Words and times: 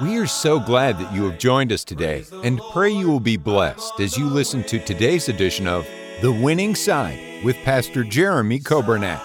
We 0.00 0.16
are 0.18 0.28
so 0.28 0.60
glad 0.60 0.96
that 1.00 1.12
you 1.12 1.28
have 1.28 1.40
joined 1.40 1.72
us 1.72 1.82
today 1.82 2.24
and 2.44 2.60
pray 2.72 2.90
you 2.90 3.08
will 3.08 3.18
be 3.18 3.36
blessed 3.36 3.98
as 3.98 4.16
you 4.16 4.26
listen 4.26 4.62
to 4.64 4.78
today's 4.78 5.28
edition 5.28 5.66
of 5.66 5.88
The 6.22 6.30
Winning 6.30 6.76
Side 6.76 7.42
with 7.42 7.56
Pastor 7.64 8.04
Jeremy 8.04 8.60
Coburnett. 8.60 9.20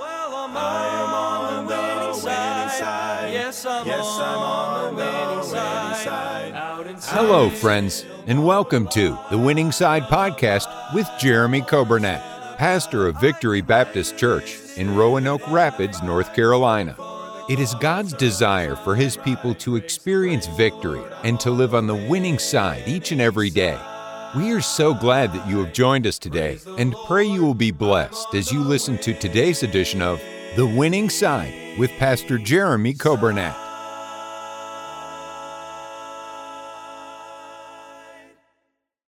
Well, 0.00 0.34
I'm 0.34 0.56
on 0.56 1.66
the 1.66 1.74
winning 1.76 2.22
side. 2.22 3.32
Yes, 3.34 3.66
I'm 3.66 3.86
on 3.86 4.96
the 4.96 5.02
winning 5.02 5.44
side. 5.44 6.54
Out 6.54 6.86
Hello, 7.04 7.50
friends, 7.50 8.06
and 8.26 8.46
welcome 8.46 8.88
to 8.88 9.18
the 9.30 9.36
Winning 9.36 9.72
Side 9.72 10.04
Podcast 10.04 10.94
with 10.94 11.06
Jeremy 11.18 11.60
Coburnett, 11.60 12.22
pastor 12.56 13.06
of 13.06 13.20
Victory 13.20 13.60
Baptist 13.60 14.16
Church 14.16 14.58
in 14.78 14.96
Roanoke 14.96 15.46
Rapids, 15.50 16.02
North 16.02 16.34
Carolina. 16.34 16.96
It 17.48 17.60
is 17.60 17.76
God's 17.76 18.12
desire 18.12 18.74
for 18.74 18.96
His 18.96 19.16
people 19.16 19.54
to 19.56 19.76
experience 19.76 20.48
victory 20.48 21.02
and 21.22 21.38
to 21.38 21.52
live 21.52 21.76
on 21.76 21.86
the 21.86 21.94
winning 21.94 22.40
side 22.40 22.82
each 22.88 23.12
and 23.12 23.20
every 23.20 23.50
day. 23.50 23.78
We 24.36 24.50
are 24.50 24.60
so 24.60 24.92
glad 24.92 25.32
that 25.32 25.46
you 25.48 25.62
have 25.62 25.72
joined 25.72 26.08
us 26.08 26.18
today 26.18 26.58
and 26.76 26.96
pray 27.06 27.24
you 27.24 27.44
will 27.44 27.54
be 27.54 27.70
blessed 27.70 28.34
as 28.34 28.50
you 28.50 28.58
listen 28.64 28.98
to 28.98 29.14
today's 29.14 29.62
edition 29.62 30.02
of 30.02 30.20
The 30.56 30.66
Winning 30.66 31.08
Side 31.08 31.78
with 31.78 31.92
Pastor 31.92 32.36
Jeremy 32.36 32.94
Coburnett. 32.94 33.65